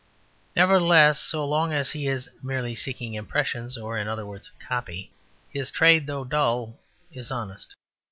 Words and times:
Nevertheless, 0.55 1.19
so 1.19 1.45
long 1.45 1.73
as 1.73 1.91
he 1.91 2.07
is 2.07 2.27
merely 2.41 2.73
seeking 2.73 3.13
impressions, 3.13 3.77
or 3.77 3.99
in 3.99 4.07
other 4.07 4.25
words 4.25 4.49
copy, 4.59 5.11
his 5.51 5.69
trade, 5.69 6.07
though 6.07 6.23
dull, 6.25 6.79
is 7.11 7.29
honest. 7.29 7.75